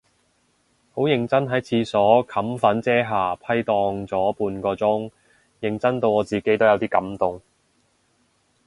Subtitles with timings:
[0.95, 5.11] 好認真喺廁所冚粉遮瑕批蕩咗半個鐘，
[5.59, 7.39] 認真到我自己都有啲感動